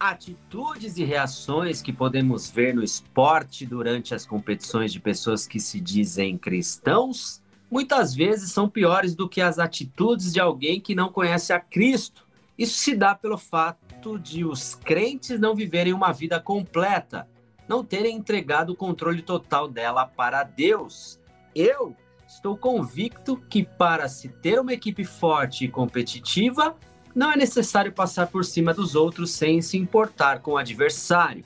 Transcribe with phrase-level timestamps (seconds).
[0.00, 5.78] Atitudes e reações que podemos ver no esporte durante as competições de pessoas que se
[5.78, 11.52] dizem cristãos, muitas vezes são piores do que as atitudes de alguém que não conhece
[11.52, 12.26] a Cristo.
[12.56, 17.28] Isso se dá pelo fato de os crentes não viverem uma vida completa,
[17.68, 21.20] não terem entregado o controle total dela para Deus.
[21.54, 21.94] Eu
[22.26, 26.74] estou convicto que para se ter uma equipe forte e competitiva,
[27.14, 31.44] não é necessário passar por cima dos outros sem se importar com o adversário.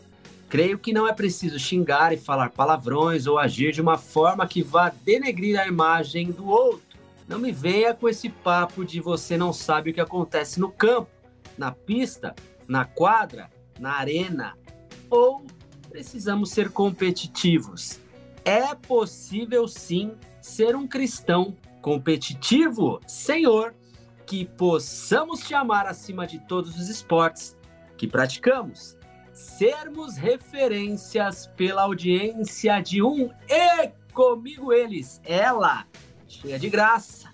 [0.49, 4.63] Creio que não é preciso xingar e falar palavrões ou agir de uma forma que
[4.63, 6.83] vá denegrir a imagem do outro.
[7.27, 11.11] Não me venha com esse papo de você não sabe o que acontece no campo,
[11.57, 12.35] na pista,
[12.69, 14.55] na quadra, na arena.
[15.09, 15.45] Ou
[15.89, 17.99] precisamos ser competitivos.
[18.45, 23.75] É possível sim ser um cristão competitivo, Senhor
[24.27, 27.57] que possamos te amar acima de todos os esportes
[27.97, 28.97] que praticamos,
[29.33, 35.85] sermos referências pela audiência de um e comigo eles, ela,
[36.29, 37.29] cheia de graça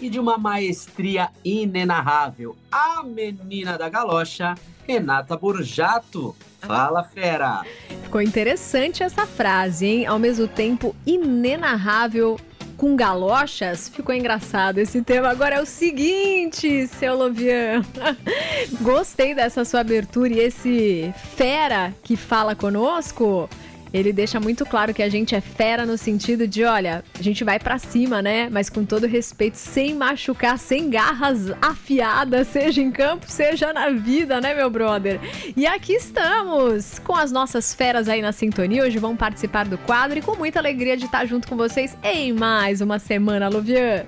[0.00, 4.54] e de uma maestria inenarrável, a menina da galocha,
[4.86, 6.34] Renata Borjato.
[6.60, 7.62] Fala, fera!
[8.02, 10.06] Ficou interessante essa frase, hein?
[10.06, 12.38] Ao mesmo tempo inenarrável,
[12.80, 15.28] com galochas, ficou engraçado esse tema.
[15.28, 17.84] Agora é o seguinte, seu Lovian.
[18.80, 23.50] Gostei dessa sua abertura e esse fera que fala conosco
[23.92, 27.42] ele deixa muito claro que a gente é fera no sentido de, olha, a gente
[27.44, 28.48] vai para cima, né?
[28.50, 34.40] Mas com todo respeito, sem machucar, sem garras afiadas, seja em campo, seja na vida,
[34.40, 35.20] né, meu brother?
[35.56, 38.84] E aqui estamos com as nossas feras aí na sintonia.
[38.84, 42.32] Hoje vão participar do quadro e com muita alegria de estar junto com vocês em
[42.32, 44.06] mais uma semana, Luvian.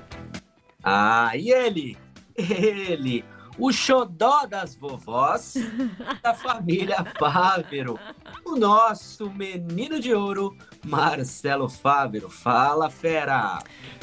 [0.83, 1.97] Ah, e ele?
[2.37, 3.23] Ele,
[3.59, 5.55] o xodó das vovós
[6.23, 7.99] da família Fávero,
[8.45, 12.29] o nosso menino de ouro, Marcelo Fávero.
[12.31, 13.59] Fala, fera!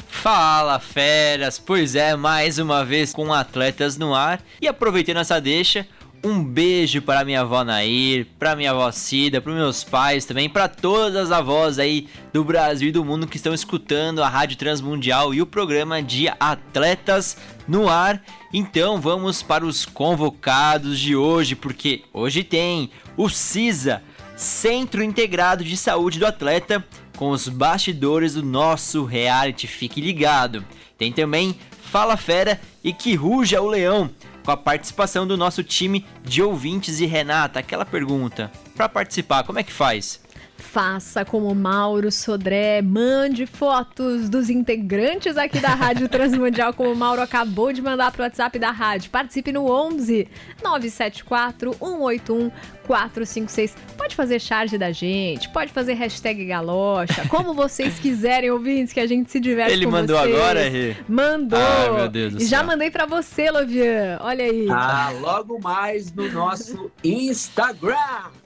[0.08, 1.58] Fala, feras!
[1.58, 5.86] Pois é, mais uma vez com atletas no ar e aproveitando essa deixa,
[6.22, 10.68] um beijo para minha avó Nair, para minha avó Cida, para meus pais também, para
[10.68, 15.32] todas as avós aí do Brasil e do mundo que estão escutando a Rádio Transmundial
[15.32, 18.22] e o programa de Atletas no Ar.
[18.52, 24.02] Então vamos para os convocados de hoje, porque hoje tem o CISA,
[24.36, 26.84] Centro Integrado de Saúde do Atleta,
[27.16, 29.66] com os bastidores do nosso reality.
[29.66, 30.64] Fique ligado.
[30.98, 34.10] Tem também Fala Fera e Que Ruja o Leão
[34.44, 38.50] com a participação do nosso time de ouvintes e Renata, aquela pergunta.
[38.74, 40.20] Para participar, como é que faz?
[40.60, 47.22] Faça como Mauro Sodré, mande fotos dos integrantes aqui da Rádio Transmundial, como o Mauro
[47.22, 49.10] acabou de mandar para o WhatsApp da rádio.
[49.10, 50.28] Participe no 11
[50.62, 52.50] 974 181
[52.90, 53.76] 456.
[53.96, 59.06] Pode fazer charge da gente, pode fazer hashtag galocha, como vocês quiserem, ouvintes, que a
[59.06, 60.34] gente se diverte Ele com mandou vocês.
[60.34, 60.96] agora, Rê?
[61.08, 61.56] Mandou.
[61.60, 64.18] Ah, meu Deus do e já mandei para você, Lovian.
[64.20, 64.66] Olha aí.
[64.68, 67.94] Ah, logo mais no nosso Instagram.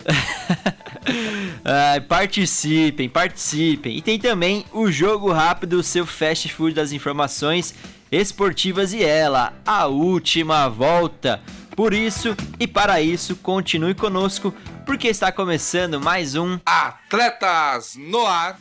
[1.64, 3.96] Ai, participem, participem.
[3.96, 7.74] E tem também o Jogo Rápido, seu fast food das informações
[8.12, 11.40] esportivas e ela, a última volta.
[11.76, 14.54] Por isso e para isso, continue conosco,
[14.86, 18.58] porque está começando mais um Atletas no Ar.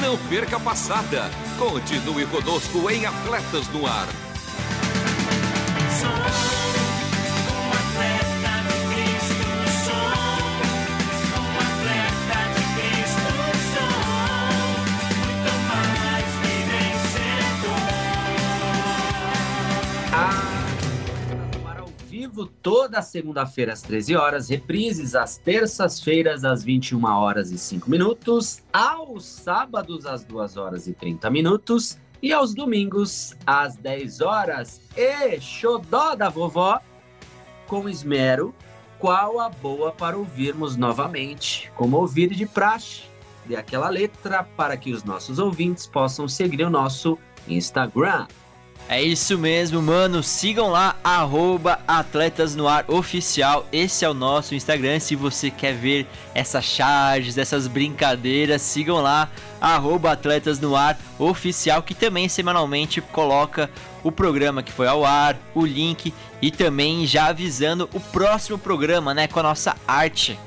[0.00, 1.30] Não perca a passada.
[1.58, 4.08] Continue conosco em Atletas no Ar.
[22.38, 28.62] Vivo toda segunda-feira às 13 horas, reprises às terças-feiras às 21 horas e 5 minutos,
[28.72, 34.80] aos sábados às 2 horas e 30 minutos e aos domingos às 10 horas.
[34.96, 36.80] E xodó da vovó
[37.66, 38.54] com esmero,
[39.00, 43.02] qual a boa para ouvirmos novamente, como ouvir de praxe,
[43.46, 47.18] dê aquela letra para que os nossos ouvintes possam seguir o nosso
[47.48, 48.26] Instagram.
[48.90, 50.22] É isso mesmo, mano.
[50.22, 53.66] Sigam lá, arroba Atletas no Ar Oficial.
[53.70, 54.98] Esse é o nosso Instagram.
[54.98, 59.28] Se você quer ver essas charges, essas brincadeiras, sigam lá,
[59.60, 63.70] arroba Atletas no Ar Oficial, que também semanalmente coloca
[64.02, 69.12] o programa que foi ao ar, o link e também já avisando o próximo programa,
[69.12, 70.38] né, com a nossa arte.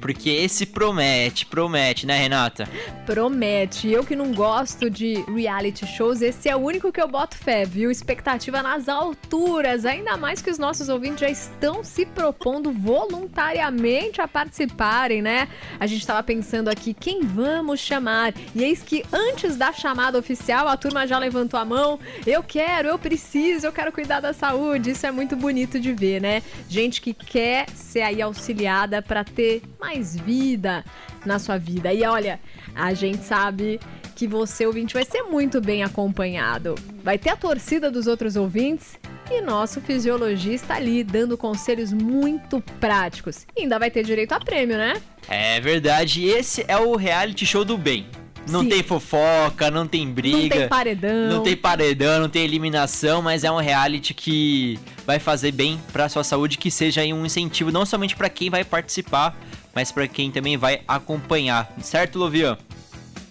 [0.00, 2.68] Porque esse promete, promete, né, Renata?
[3.04, 3.88] Promete.
[3.88, 7.64] Eu que não gosto de reality shows, esse é o único que eu boto fé,
[7.64, 7.90] viu?
[7.90, 9.84] Expectativa nas alturas.
[9.84, 15.48] Ainda mais que os nossos ouvintes já estão se propondo voluntariamente a participarem, né?
[15.78, 18.32] A gente estava pensando aqui quem vamos chamar.
[18.54, 21.98] E eis que antes da chamada oficial, a turma já levantou a mão.
[22.26, 24.92] Eu quero, eu preciso, eu quero cuidar da saúde.
[24.92, 26.42] Isso é muito bonito de ver, né?
[26.68, 30.84] Gente que quer ser aí auxiliada para ter mais mais vida
[31.26, 31.92] na sua vida.
[31.92, 32.38] E olha,
[32.74, 33.80] a gente sabe
[34.14, 36.76] que você, ouvinte, vai ser muito bem acompanhado.
[37.02, 38.98] Vai ter a torcida dos outros ouvintes
[39.28, 43.46] e nosso fisiologista ali dando conselhos muito práticos.
[43.56, 45.00] E ainda vai ter direito a prêmio, né?
[45.28, 46.24] É verdade.
[46.24, 48.06] Esse é o reality show do bem.
[48.50, 48.68] Não Sim.
[48.68, 50.38] tem fofoca, não tem briga.
[50.38, 51.28] Não tem paredão.
[51.28, 56.08] Não tem paredão, não tem eliminação, mas é um reality que vai fazer bem para
[56.08, 59.36] sua saúde, que seja um incentivo não somente para quem vai participar,
[59.74, 61.72] mas para quem também vai acompanhar.
[61.80, 62.58] Certo, Lovian?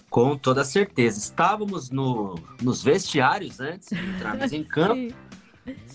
[0.08, 1.18] Com toda certeza.
[1.18, 5.14] Estávamos no, nos vestiários antes de entrarmos em campo,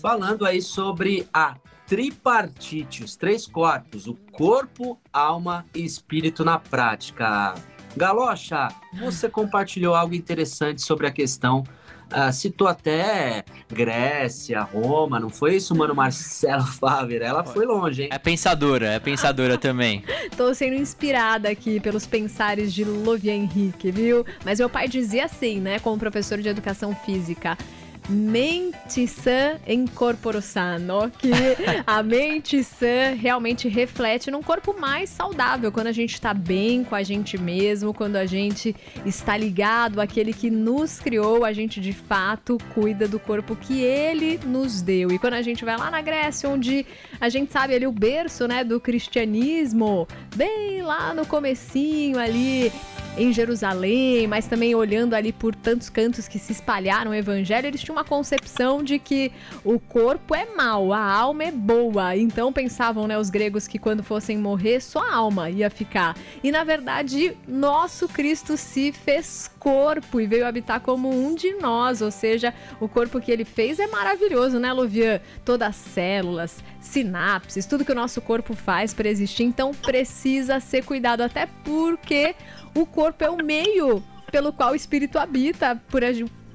[0.00, 1.56] falando aí sobre a
[1.86, 7.54] tripartite, os três corpos, o corpo, alma e espírito na prática.
[7.96, 11.64] Galocha, você compartilhou algo interessante sobre a questão
[12.06, 15.92] Uh, citou até Grécia, Roma, não foi isso, mano?
[15.92, 18.08] Marcelo Fávera, ela foi longe, hein?
[18.12, 20.04] É pensadora, é pensadora também.
[20.36, 24.24] Tô sendo inspirada aqui pelos pensares de Lovia Henrique, viu?
[24.44, 27.58] Mas meu pai dizia assim, né, como professor de educação física
[28.08, 31.30] mente sã em corporo sano, que
[31.86, 36.94] a mente sã realmente reflete num corpo mais saudável, quando a gente está bem com
[36.94, 41.92] a gente mesmo, quando a gente está ligado àquele que nos criou, a gente de
[41.92, 45.10] fato cuida do corpo que ele nos deu.
[45.10, 46.86] E quando a gente vai lá na Grécia, onde
[47.20, 52.72] a gente sabe ali o berço, né, do cristianismo, bem lá no comecinho ali,
[53.16, 57.80] em Jerusalém, mas também olhando ali por tantos cantos que se espalharam o evangelho, eles
[57.80, 59.32] tinham uma concepção de que
[59.64, 62.16] o corpo é mau, a alma é boa.
[62.16, 66.16] Então pensavam, né, os gregos que quando fossem morrer, só a alma ia ficar.
[66.42, 72.00] E na verdade, nosso Cristo se fez corpo e veio habitar como um de nós,
[72.00, 75.20] ou seja, o corpo que ele fez é maravilhoso, né, Luvian?
[75.44, 80.84] Todas as células, sinapses, tudo que o nosso corpo faz para existir, então precisa ser
[80.84, 82.36] cuidado até porque
[82.76, 86.04] o corpo é o meio pelo qual o espírito habita, por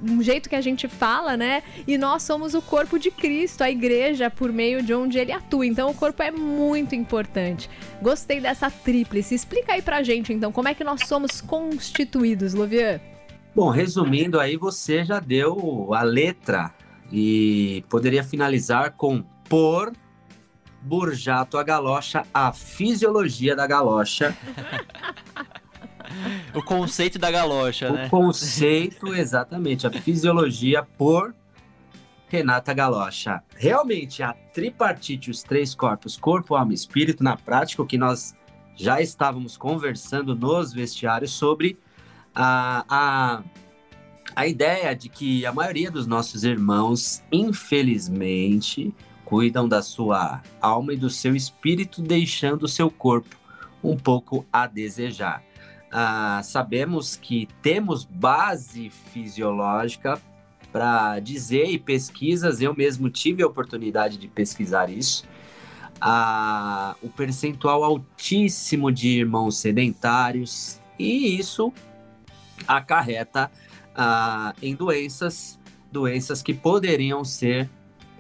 [0.02, 1.64] um jeito que a gente fala, né?
[1.88, 5.66] E nós somos o corpo de Cristo, a igreja, por meio de onde ele atua.
[5.66, 7.70] Então o corpo é muito importante.
[8.02, 9.36] Gostei dessa tríplice.
[9.36, 13.00] Explica aí pra gente, então, como é que nós somos constituídos, Lovian?
[13.54, 16.74] Bom, resumindo aí, você já deu a letra
[17.12, 19.92] e poderia finalizar com por
[20.82, 24.36] Burjato a galocha, a fisiologia da galocha.
[26.54, 28.08] o conceito da galocha, o né?
[28.08, 31.34] O conceito, exatamente, a fisiologia por
[32.28, 33.44] Renata Galocha.
[33.58, 38.34] Realmente, a tripartite, os três corpos, corpo, alma e espírito, na prática, o que nós
[38.76, 41.78] já estávamos conversando nos vestiários sobre
[42.34, 43.44] a, a,
[44.34, 48.94] a ideia de que a maioria dos nossos irmãos, infelizmente,
[49.26, 53.36] cuidam da sua alma e do seu espírito, deixando o seu corpo
[53.84, 55.44] um pouco a desejar.
[55.92, 60.22] Ah, sabemos que temos base fisiológica
[60.72, 65.26] para dizer e pesquisas, eu mesmo tive a oportunidade de pesquisar isso,
[66.00, 71.74] a, o percentual altíssimo de irmãos sedentários, e isso
[72.66, 73.52] acarreta
[73.94, 75.60] a, em doenças,
[75.92, 77.70] doenças que poderiam ser,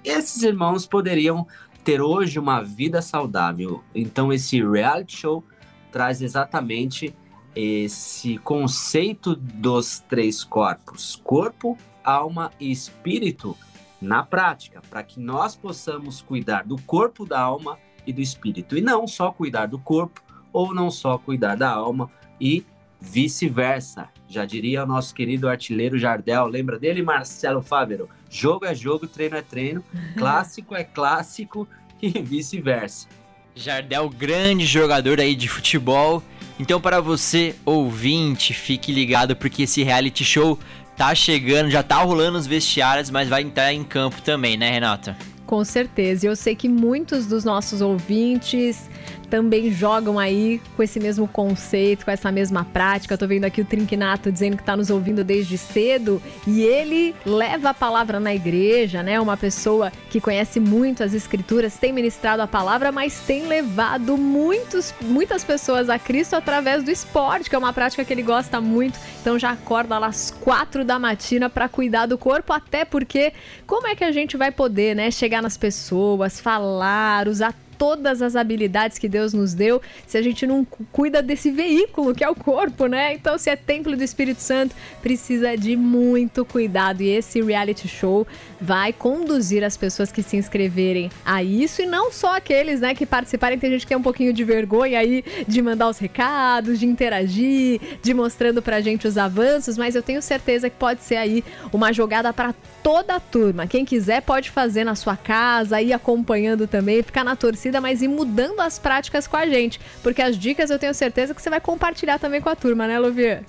[0.04, 1.48] esses irmãos poderiam
[1.84, 3.84] ter hoje uma vida saudável.
[3.96, 5.44] Então esse reality show
[5.92, 7.16] traz exatamente
[7.56, 13.58] esse conceito dos três corpos: corpo, alma e espírito
[14.02, 18.82] na prática, para que nós possamos cuidar do corpo, da alma e do espírito, e
[18.82, 22.66] não só cuidar do corpo ou não só cuidar da alma e
[23.00, 24.10] vice-versa.
[24.28, 28.10] Já diria o nosso querido artilheiro Jardel, lembra dele, Marcelo Fávero?
[28.30, 29.84] Jogo é jogo, treino é treino,
[30.18, 31.68] clássico é clássico
[32.02, 33.08] e vice-versa.
[33.56, 36.24] Jardel, grande jogador aí de futebol.
[36.60, 40.58] Então, para você, ouvinte, fique ligado porque esse reality show
[40.96, 45.18] tá chegando, já tá rolando os vestiários, mas vai entrar em campo também, né, Renata?
[45.46, 46.28] Com certeza.
[46.28, 48.90] Eu sei que muitos dos nossos ouvintes
[49.32, 53.14] também jogam aí com esse mesmo conceito, com essa mesma prática.
[53.14, 57.16] Eu tô vendo aqui o Trinquinato dizendo que está nos ouvindo desde cedo e ele
[57.26, 59.22] leva a palavra na igreja, né?
[59.22, 64.94] Uma pessoa que conhece muito as escrituras, tem ministrado a palavra, mas tem levado muitos,
[65.02, 69.00] muitas pessoas a Cristo através do esporte, que é uma prática que ele gosta muito.
[69.22, 73.32] Então já acorda lá às quatro da matina para cuidar do corpo, até porque
[73.66, 78.36] como é que a gente vai poder, né, chegar nas pessoas, falar, usar todas as
[78.36, 82.36] habilidades que Deus nos deu se a gente não cuida desse veículo que é o
[82.36, 83.16] corpo, né?
[83.16, 87.02] Então, se é templo do Espírito Santo, precisa de muito cuidado.
[87.02, 88.28] E esse reality show
[88.60, 93.04] vai conduzir as pessoas que se inscreverem a isso e não só aqueles, né, que
[93.04, 93.58] participarem.
[93.58, 97.82] Tem gente que tem um pouquinho de vergonha aí de mandar os recados, de interagir,
[98.04, 101.92] de mostrando pra gente os avanços, mas eu tenho certeza que pode ser aí uma
[101.92, 103.66] jogada para toda a turma.
[103.66, 108.08] Quem quiser pode fazer na sua casa, ir acompanhando também, ficar na torcida mas ir
[108.08, 109.80] mudando as práticas com a gente.
[110.04, 113.00] Porque as dicas eu tenho certeza que você vai compartilhar também com a turma, né,
[113.00, 113.46] Luvier?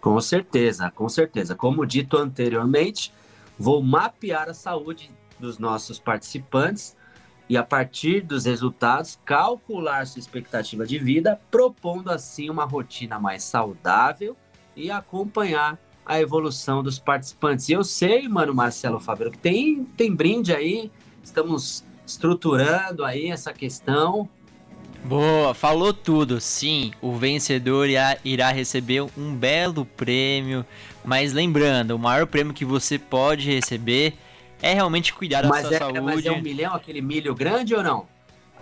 [0.00, 1.54] Com certeza, com certeza.
[1.54, 3.12] Como dito anteriormente,
[3.58, 6.96] vou mapear a saúde dos nossos participantes
[7.48, 13.42] e, a partir dos resultados, calcular sua expectativa de vida, propondo assim uma rotina mais
[13.42, 14.36] saudável
[14.74, 17.68] e acompanhar a evolução dos participantes.
[17.68, 20.90] E eu sei, mano, Marcelo Fabio, que tem, tem brinde aí,
[21.22, 24.28] estamos estruturando aí essa questão.
[25.04, 26.40] Boa, falou tudo.
[26.40, 27.88] Sim, o vencedor
[28.24, 30.64] irá receber um belo prêmio.
[31.04, 34.14] Mas lembrando, o maior prêmio que você pode receber
[34.60, 36.00] é realmente cuidar da mas sua é, saúde.
[36.00, 38.06] Mas é um milhão, aquele milho grande ou não?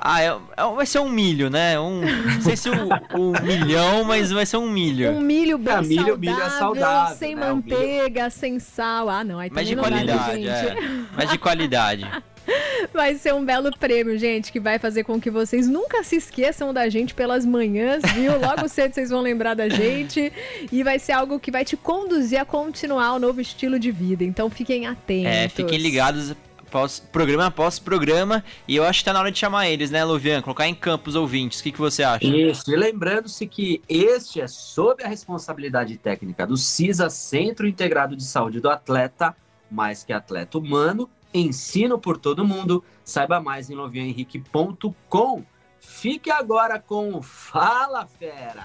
[0.02, 1.78] Ah, é, é, vai ser um milho, né?
[1.78, 5.10] Um, não sei se o, o milhão, mas vai ser um milho.
[5.10, 7.46] Um milho bem é, milho, saudável, milho é saudável, sem né?
[7.46, 9.10] manteiga, sem sal.
[9.10, 10.76] Ah, não, aí mas de qualidade, dá, é.
[11.14, 12.10] Mas de qualidade.
[12.92, 16.72] Vai ser um belo prêmio, gente, que vai fazer com que vocês nunca se esqueçam
[16.72, 18.38] da gente pelas manhãs, viu?
[18.40, 20.32] Logo cedo vocês vão lembrar da gente.
[20.72, 24.24] E vai ser algo que vai te conduzir a continuar o novo estilo de vida.
[24.24, 25.32] Então fiquem atentos.
[25.32, 26.34] É, fiquem ligados
[26.70, 28.44] após, programa após programa.
[28.66, 30.40] E eu acho que tá na hora de chamar eles, né, Luvian?
[30.40, 31.60] Colocar em campo os ouvintes.
[31.60, 32.24] O que, que você acha?
[32.24, 38.24] Isso, e lembrando-se que este é sob a responsabilidade técnica do CISA, Centro Integrado de
[38.24, 39.34] Saúde do Atleta,
[39.70, 42.84] mais que atleta humano, ensino por todo mundo.
[43.04, 45.44] Saiba mais em lovianhenrique.com.
[45.78, 48.64] Fique agora com o Fala Fera.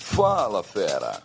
[0.00, 1.22] Fala Fera.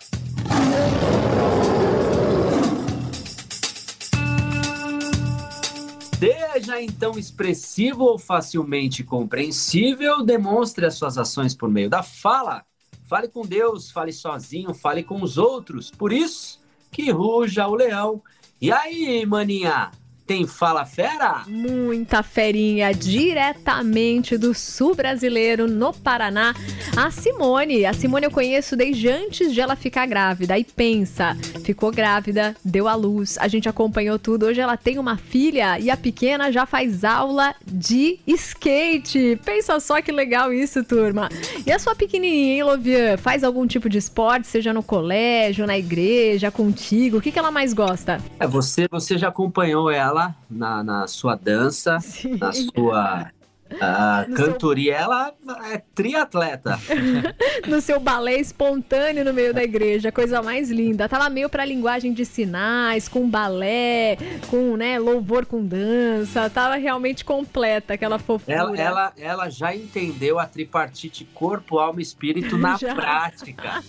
[6.22, 12.64] Seja então expressivo ou facilmente compreensível, demonstre as suas ações por meio da fala.
[13.06, 15.90] Fale com Deus, fale sozinho, fale com os outros.
[15.90, 16.61] Por isso,
[16.92, 18.22] que ruja o leão.
[18.62, 19.92] E aí, maninha?
[20.32, 21.44] Tem Fala Fera?
[21.46, 26.56] Muita ferinha, diretamente do sul brasileiro, no Paraná.
[26.96, 27.86] A Simone.
[27.86, 30.58] A Simone eu conheço desde antes de ela ficar grávida.
[30.58, 31.36] E pensa,
[31.66, 34.46] ficou grávida, deu à luz, a gente acompanhou tudo.
[34.46, 39.38] Hoje ela tem uma filha e a pequena já faz aula de skate.
[39.44, 41.28] Pensa só que legal isso, turma.
[41.66, 43.18] E a sua pequenininha, hein, Lovian?
[43.18, 47.18] Faz algum tipo de esporte, seja no colégio, na igreja, contigo?
[47.18, 48.22] O que, que ela mais gosta?
[48.40, 52.38] É, você, você já acompanhou ela na, na sua dança, Sim.
[52.38, 53.32] na sua
[53.80, 55.04] a cantoria, seu...
[55.04, 55.34] ela
[55.72, 56.80] é triatleta.
[57.68, 61.08] no seu balé espontâneo no meio da igreja, coisa mais linda.
[61.08, 64.18] Tava meio pra linguagem de sinais, com balé,
[64.50, 66.50] com né, louvor com dança.
[66.50, 68.58] Tava realmente completa aquela fofura.
[68.58, 72.96] Ela, ela, ela já entendeu a tripartite corpo, alma e espírito na já.
[72.96, 73.84] prática.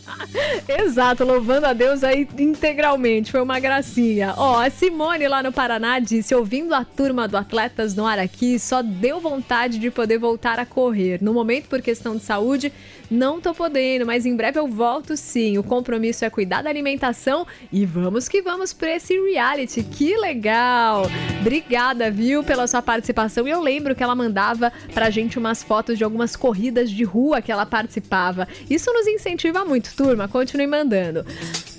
[0.68, 3.30] Exato, louvando a Deus aí integralmente.
[3.30, 4.34] Foi uma gracinha.
[4.36, 8.58] Ó, a Simone lá no Paraná disse: ouvindo a turma do Atletas no ar aqui,
[8.58, 11.22] só deu vontade vontade de poder voltar a correr.
[11.22, 12.72] No momento, por questão de saúde,
[13.10, 15.58] não tô podendo, mas em breve eu volto sim.
[15.58, 19.82] O compromisso é cuidar da alimentação e vamos que vamos para esse reality.
[19.82, 21.04] Que legal!
[21.40, 23.46] Obrigada, viu, pela sua participação.
[23.46, 27.40] E eu lembro que ela mandava pra gente umas fotos de algumas corridas de rua
[27.40, 28.46] que ela participava.
[28.68, 30.28] Isso nos incentiva muito, turma.
[30.28, 31.24] Continue mandando.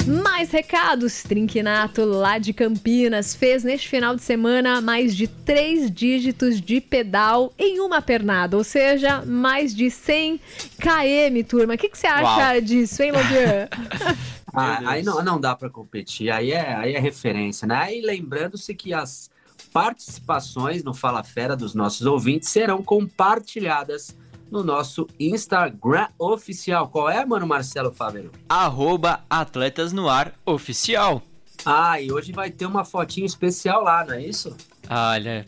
[0.06, 6.60] Mais recados, Trinquinato lá de Campinas fez neste final de semana mais de três dígitos
[6.60, 10.40] de pedal em uma pernada, ou seja, mais de 100
[10.80, 11.76] km, turma.
[11.76, 12.62] O que, que você acha Uau.
[12.62, 13.70] disso, hein, Lobian?
[14.54, 17.76] ah, aí não, não dá para competir, aí é, aí é referência, né?
[17.76, 19.30] Aí lembrando-se que as
[19.72, 24.16] participações no Fala Fera dos nossos ouvintes serão compartilhadas
[24.52, 26.88] no nosso Instagram oficial.
[26.88, 28.32] Qual é, mano, Marcelo Fávero?
[28.48, 31.24] Arroba Atletas no Ar Oficial.
[31.66, 34.56] Ah, e hoje vai ter uma fotinho especial lá, não é isso?
[34.90, 35.46] Olha,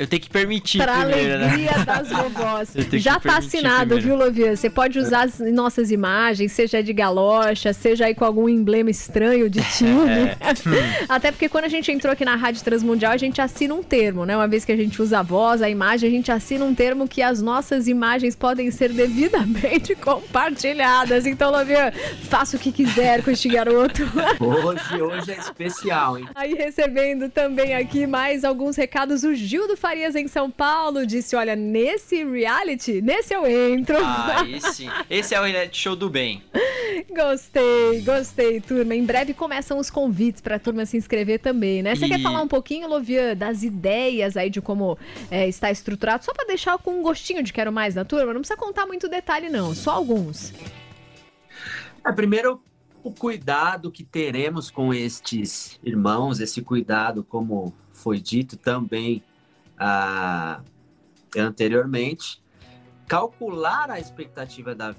[0.00, 1.48] eu tenho que permitir pra primeiro, né?
[1.48, 1.84] alegria né?
[1.84, 2.72] das vovós.
[2.94, 4.16] Já tá assinado, primeiro.
[4.16, 4.56] viu, Lovian?
[4.56, 9.50] Você pode usar as nossas imagens, seja de galocha, seja aí com algum emblema estranho
[9.50, 10.08] de time.
[10.08, 10.36] É.
[11.06, 14.24] Até porque quando a gente entrou aqui na Rádio Transmundial, a gente assina um termo,
[14.24, 14.34] né?
[14.34, 17.06] Uma vez que a gente usa a voz, a imagem, a gente assina um termo
[17.06, 21.26] que as nossas imagens podem ser devidamente compartilhadas.
[21.26, 24.02] Então, Lovian, faça o que quiser com este garoto.
[24.40, 26.26] Hoje, hoje é especial, hein?
[26.34, 31.34] Aí recebendo também aqui mais alguns recados, o Gil do Farias em São Paulo disse:
[31.34, 33.96] Olha, nesse reality, nesse eu entro.
[33.98, 36.44] Ah, esse, esse é o reality show do bem.
[37.10, 38.94] Gostei, gostei, turma.
[38.94, 41.96] Em breve começam os convites para a turma se inscrever também, né?
[41.96, 42.08] Você e...
[42.08, 44.96] quer falar um pouquinho, Lovian, das ideias aí de como
[45.28, 46.24] é, está estruturado?
[46.24, 48.32] Só para deixar com um gostinho de quero mais na turma?
[48.32, 50.52] Não precisa contar muito detalhe, não, só alguns.
[52.06, 52.62] É, primeiro,
[53.02, 59.22] o cuidado que teremos com estes irmãos, esse cuidado, como foi dito também
[61.36, 62.42] anteriormente,
[63.10, 64.94] calcular a expectativa da,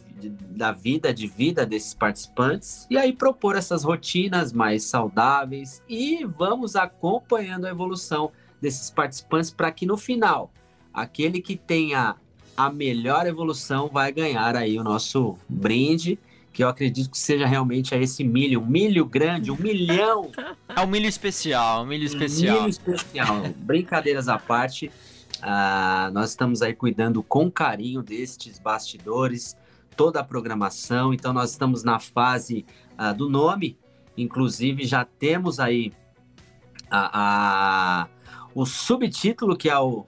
[0.50, 6.76] da vida, de vida desses participantes e aí propor essas rotinas mais saudáveis e vamos
[6.76, 10.52] acompanhando a evolução desses participantes para que no final
[10.94, 12.18] aquele que tenha
[12.58, 16.20] a melhor evolução vai ganhar aí o nosso brinde
[16.52, 20.32] que eu acredito que seja realmente esse milho, um milho grande, um milhão.
[20.68, 22.58] É um milho especial, um milho especial.
[22.58, 23.44] milho especial.
[23.58, 24.92] Brincadeiras à parte,
[25.38, 29.56] uh, nós estamos aí cuidando com carinho destes bastidores,
[29.96, 31.14] toda a programação.
[31.14, 32.66] Então nós estamos na fase
[33.00, 33.78] uh, do nome,
[34.18, 35.94] inclusive já temos aí
[36.90, 38.08] a, a,
[38.54, 40.06] o subtítulo que é o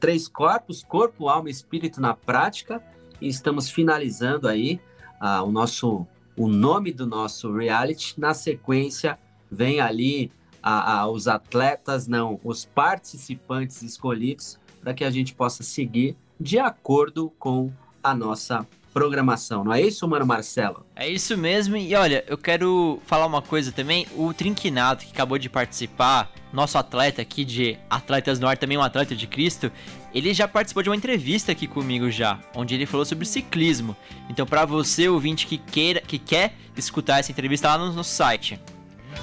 [0.00, 2.82] Três Corpos, Corpo, Alma e Espírito na Prática.
[3.20, 4.80] E estamos finalizando aí
[5.20, 8.14] ah, o nosso o nome do nosso reality.
[8.18, 9.18] Na sequência,
[9.50, 10.30] vem ali
[10.62, 16.58] a, a, os atletas, não, os participantes escolhidos para que a gente possa seguir de
[16.58, 19.62] acordo com a nossa programação.
[19.62, 20.86] Não é isso, mano Marcelo?
[20.96, 21.76] É isso mesmo.
[21.76, 24.06] E olha, eu quero falar uma coisa também.
[24.16, 28.82] O Trinquinato, que acabou de participar, nosso atleta aqui de Atletas no Ar, também um
[28.82, 29.70] atleta de Cristo,
[30.14, 33.94] ele já participou de uma entrevista aqui comigo já, onde ele falou sobre ciclismo.
[34.30, 38.58] Então, para você, ouvinte que queira, que quer escutar essa entrevista lá no, no site,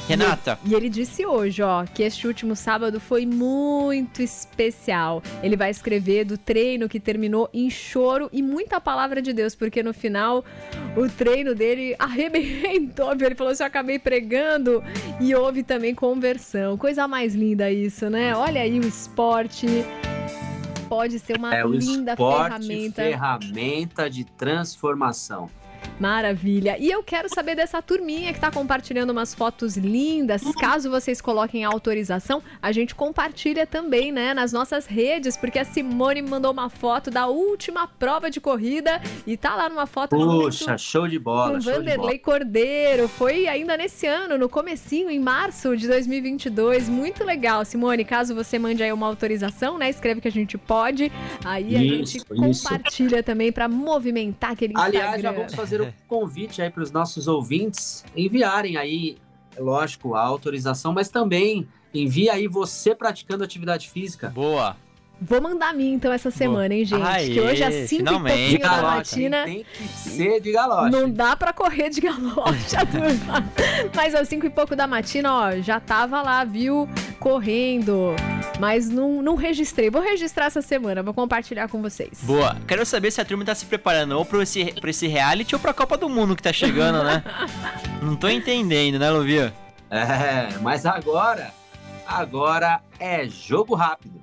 [0.08, 0.60] Renata.
[0.66, 5.22] E, e, ele disse hoje, ó, que este último sábado foi muito especial.
[5.42, 9.82] Ele vai escrever do treino que terminou em choro e muita palavra de Deus, porque
[9.82, 10.44] no final
[10.96, 13.14] o treino dele arrebentou.
[13.14, 14.84] Ele falou assim: eu acabei pregando
[15.20, 16.78] e houve também conversão.
[16.78, 18.36] Coisa mais linda isso, né?
[18.36, 19.68] Olha aí o esporte
[20.94, 23.02] pode ser uma é, linda esporte, ferramenta.
[23.02, 25.50] ferramenta de transformação.
[26.00, 26.78] Maravilha.
[26.80, 30.42] E eu quero saber dessa turminha que tá compartilhando umas fotos lindas.
[30.60, 36.22] Caso vocês coloquem autorização, a gente compartilha também, né, nas nossas redes, porque a Simone
[36.22, 41.08] mandou uma foto da última prova de corrida e tá lá numa foto Puxa, show
[41.08, 43.08] de bola, com show Vanderlei Cordeiro.
[43.08, 46.90] Foi ainda nesse ano, no comecinho, em março de 2022.
[46.90, 48.04] Muito legal, Simone.
[48.04, 51.12] Caso você mande aí uma autorização, né, escreve que a gente pode.
[51.46, 55.22] Aí a Isso, gente compartilha também para movimentar aquele Aliás, Instagram.
[55.22, 59.18] já vamos fazer o convite aí para os nossos ouvintes enviarem aí,
[59.56, 64.30] é lógico, a autorização, mas também envia aí você praticando atividade física.
[64.30, 64.76] Boa.
[65.26, 67.02] Vou mandar a mim então essa semana, hein, gente?
[67.02, 69.48] Aê, que hoje às 5 e pouquinho da galocha, matina.
[69.48, 69.66] hein?
[69.78, 70.90] Tem que ser de galocha.
[70.90, 73.44] Não dá pra correr de galocha, turma.
[73.96, 76.90] Mas às 5 e pouco da matina, ó, já tava lá, viu?
[77.20, 78.16] Correndo.
[78.60, 79.90] Mas não, não registrei.
[79.90, 82.20] Vou registrar essa semana, vou compartilhar com vocês.
[82.24, 82.58] Boa.
[82.68, 85.60] Quero saber se a turma tá se preparando ou pra esse, pra esse reality ou
[85.62, 87.24] pra Copa do Mundo que tá chegando, né?
[88.02, 89.54] Não tô entendendo, né, Lovia?
[89.90, 91.52] É, mas agora,
[92.06, 94.22] agora é jogo rápido.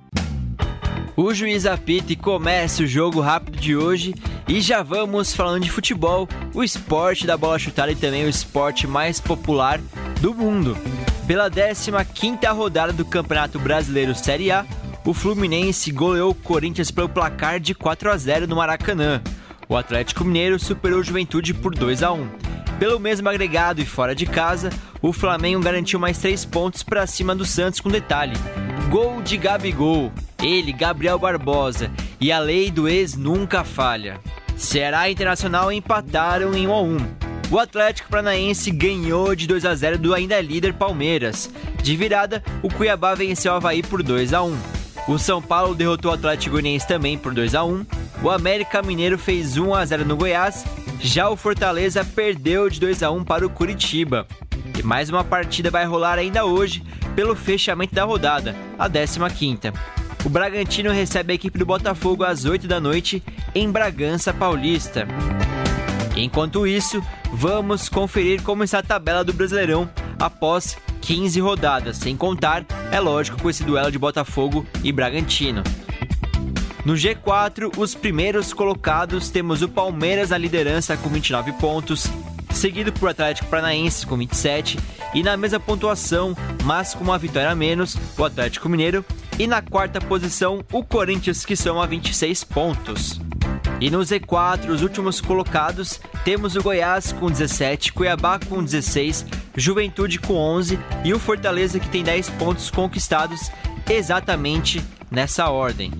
[1.15, 4.15] O juiz apita e começa o jogo rápido de hoje
[4.47, 8.87] e já vamos falando de futebol, o esporte da bola chutada e também o esporte
[8.87, 9.79] mais popular
[10.21, 10.77] do mundo.
[11.27, 14.65] Pela 15ª rodada do Campeonato Brasileiro Série A,
[15.05, 19.21] o Fluminense goleou o Corinthians pelo placar de 4 a 0 no Maracanã.
[19.67, 22.27] O Atlético Mineiro superou o Juventude por 2 a 1.
[22.79, 24.69] Pelo mesmo agregado e fora de casa,
[25.01, 28.33] o Flamengo garantiu mais 3 pontos para cima do Santos com detalhe.
[28.91, 30.11] Gol de Gabigol.
[30.43, 31.89] Ele, Gabriel Barbosa.
[32.19, 34.19] E a lei do ex nunca falha.
[34.57, 36.97] Ceará e Internacional empataram em 1 a 1.
[37.51, 41.49] O Atlético Paranaense ganhou de 2 a 0 do ainda líder Palmeiras.
[41.81, 44.57] De virada, o Cuiabá venceu o Havaí por 2 a 1.
[45.07, 47.85] O São Paulo derrotou o Atlético Goianiense também por 2 a 1.
[48.21, 50.65] O América Mineiro fez 1 a 0 no Goiás.
[50.99, 54.27] Já o Fortaleza perdeu de 2 a 1 para o Curitiba.
[54.77, 56.83] E mais uma partida vai rolar ainda hoje
[57.15, 59.73] pelo fechamento da rodada, a 15ª.
[60.23, 63.23] O Bragantino recebe a equipe do Botafogo às 8 da noite
[63.55, 65.07] em Bragança Paulista.
[66.15, 72.63] Enquanto isso, vamos conferir como está a tabela do Brasileirão após 15 rodadas, sem contar,
[72.91, 75.63] é lógico, com esse duelo de Botafogo e Bragantino.
[76.85, 82.07] No G4, os primeiros colocados temos o Palmeiras na liderança com 29 pontos,
[82.51, 84.77] seguido por Atlético Paranaense com 27
[85.13, 89.05] e na mesma pontuação, mas com uma vitória a menos, o Atlético Mineiro
[89.37, 93.19] e na quarta posição o Corinthians que são a 26 pontos.
[93.79, 100.19] E no Z4, os últimos colocados, temos o Goiás com 17, Cuiabá com 16, Juventude
[100.19, 103.51] com 11 e o Fortaleza que tem 10 pontos conquistados
[103.89, 105.91] exatamente nessa ordem.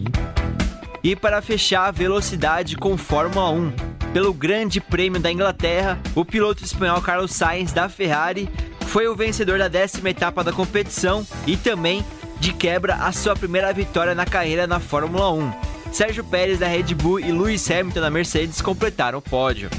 [1.04, 3.74] E para fechar a velocidade com Fórmula 1,
[4.14, 8.48] pelo Grande Prêmio da Inglaterra, o piloto espanhol Carlos Sainz da Ferrari
[8.92, 12.06] foi o vencedor da décima etapa da competição e também,
[12.42, 15.54] de quebra, a sua primeira vitória na carreira na Fórmula 1.
[15.94, 19.70] Sérgio Pérez da Red Bull e Lewis Hamilton da Mercedes completaram o pódio.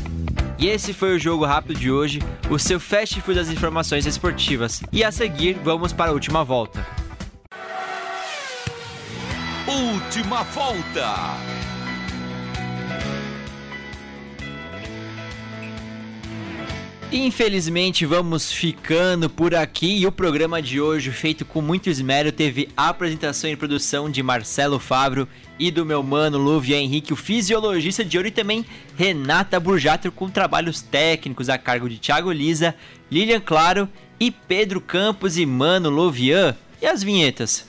[0.59, 4.83] E esse foi o jogo rápido de hoje, o seu fast food das informações esportivas.
[4.91, 6.87] E a seguir, vamos para a última volta.
[9.67, 11.62] Última volta.
[17.15, 22.71] Infelizmente vamos ficando por aqui e o programa de hoje, feito com muito esmero, teve
[22.75, 28.17] apresentação e produção de Marcelo Fabro e do meu mano Luvia Henrique, o fisiologista de
[28.17, 28.65] ouro, e também
[28.97, 32.75] Renata Burjato com trabalhos técnicos a cargo de Thiago Lisa,
[33.11, 33.87] Lilian Claro
[34.19, 36.57] e Pedro Campos e Mano Luvian.
[36.81, 37.69] E as vinhetas?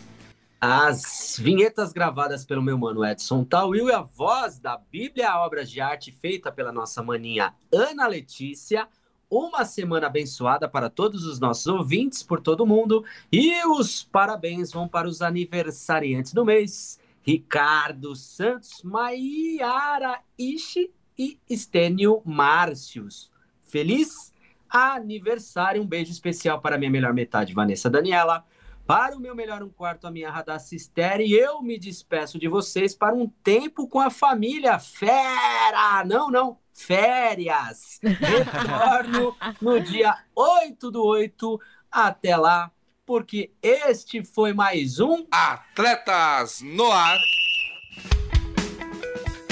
[0.61, 5.81] As vinhetas gravadas pelo meu mano Edson Tawil e a voz da Bíblia Obras de
[5.81, 8.87] Arte feita pela nossa maninha Ana Letícia.
[9.33, 13.03] Uma semana abençoada para todos os nossos ouvintes por todo mundo.
[13.31, 22.21] E os parabéns vão para os aniversariantes do mês: Ricardo Santos, Maiara Ishi e Estênio
[22.23, 23.31] Márcios.
[23.63, 24.31] Feliz
[24.69, 25.81] aniversário!
[25.81, 28.45] Um beijo especial para minha melhor metade, Vanessa Daniela.
[28.85, 32.49] Para o meu melhor um quarto, a minha Radassa Esther, e eu me despeço de
[32.49, 36.03] vocês para um tempo com a família Fera!
[36.05, 38.01] Não, não, férias!
[38.03, 41.61] Retorno no dia 8 do 8.
[41.89, 42.73] Até lá,
[43.05, 47.17] porque este foi mais um Atletas no ar.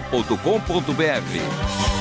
[0.00, 1.97] transmundial.com.br.